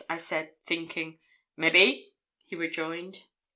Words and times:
I 0.09 0.17
said, 0.17 0.55
thinking. 0.65 1.19
'Maybe,' 1.55 2.15
he 2.39 2.55
rejoined. 2.55 3.25